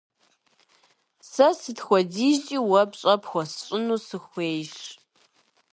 Сэ 1.29 1.47
сыт 1.59 1.79
хуэдизкӀи 1.85 2.57
уэ 2.69 2.81
пщӀэ 2.91 3.15
пхуэсщӀыну 3.21 3.99
сыхуейщ. 4.07 4.73